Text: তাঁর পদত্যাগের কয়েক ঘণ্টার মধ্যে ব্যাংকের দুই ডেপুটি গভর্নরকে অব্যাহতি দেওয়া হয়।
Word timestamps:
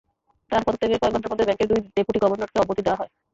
তাঁর 0.51 0.65
পদত্যাগের 0.65 0.99
কয়েক 1.01 1.13
ঘণ্টার 1.13 1.31
মধ্যে 1.31 1.47
ব্যাংকের 1.47 1.69
দুই 1.69 1.79
ডেপুটি 1.95 2.19
গভর্নরকে 2.19 2.57
অব্যাহতি 2.59 2.83
দেওয়া 2.83 2.99
হয়। 2.99 3.11